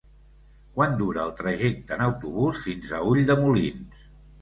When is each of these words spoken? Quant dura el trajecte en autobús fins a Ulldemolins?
Quant 0.77 0.95
dura 1.01 1.27
el 1.29 1.35
trajecte 1.43 1.97
en 1.99 2.07
autobús 2.09 2.65
fins 2.71 2.97
a 3.01 3.07
Ulldemolins? 3.15 4.13